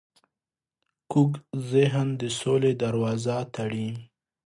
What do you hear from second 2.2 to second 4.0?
د سولې دروازه تړي